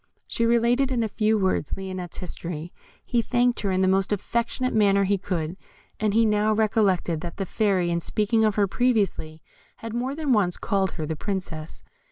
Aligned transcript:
She 0.25 0.47
related 0.47 0.91
in 0.91 1.03
a 1.03 1.07
few 1.07 1.37
words 1.37 1.73
Lionette's 1.77 2.17
history. 2.17 2.73
He 3.05 3.21
thanked 3.21 3.59
her 3.59 3.69
in 3.71 3.81
the 3.81 3.87
most 3.87 4.11
affectionate 4.11 4.73
manner 4.73 5.03
he 5.03 5.19
could, 5.19 5.57
and 5.99 6.15
he 6.15 6.25
now 6.25 6.53
recollected 6.53 7.21
that 7.21 7.37
the 7.37 7.45
Fairy, 7.45 7.91
in 7.91 7.99
speaking 7.99 8.43
of 8.43 8.55
her 8.55 8.65
previously, 8.65 9.43
had 9.75 9.93
more 9.93 10.15
than 10.15 10.33
once 10.33 10.57
called 10.57 10.93
her 10.93 11.05
the 11.05 11.15
Princess. 11.15 11.83